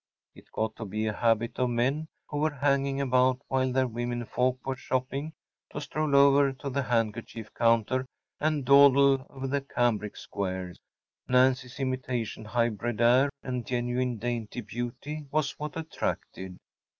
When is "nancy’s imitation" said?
11.27-12.45